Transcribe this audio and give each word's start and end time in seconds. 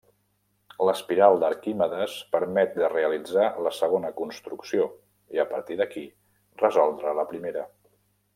L'espiral 0.87 1.35
d'Arquimedes 1.43 2.15
permet 2.35 2.73
de 2.79 2.89
realitzar 2.93 3.45
la 3.67 3.75
segona 3.81 4.11
construcció 4.23 4.89
i 5.37 5.43
a 5.45 5.47
partir 5.53 5.79
d'aquí 5.83 6.07
resoldre 6.65 7.17
la 7.21 7.29
primera. 7.35 7.69